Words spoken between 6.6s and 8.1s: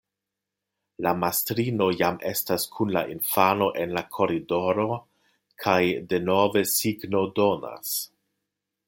signodonas.